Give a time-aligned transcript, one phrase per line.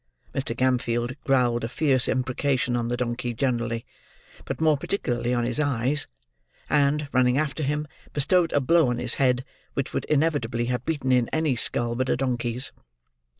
[0.33, 0.57] Mr.
[0.57, 3.85] Gamfield growled a fierce imprecation on the donkey generally,
[4.45, 6.07] but more particularly on his eyes;
[6.71, 9.45] and, running after him, bestowed a blow on his head,
[9.75, 12.71] which would inevitably have beaten in any skull but a donkey's.